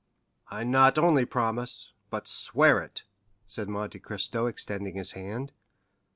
"I 0.49 0.63
not 0.63 0.97
only 0.97 1.25
promise, 1.25 1.93
but 2.09 2.27
swear 2.27 2.79
it!" 2.81 3.03
said 3.45 3.69
Monte 3.69 3.99
Cristo 3.99 4.47
extending 4.47 4.95
his 4.95 5.11
hand. 5.11 5.51